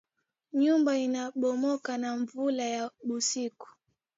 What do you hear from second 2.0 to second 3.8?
na nvula ya busiku